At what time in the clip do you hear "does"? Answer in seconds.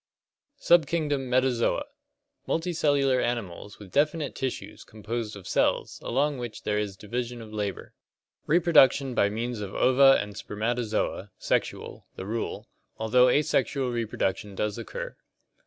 14.55-14.79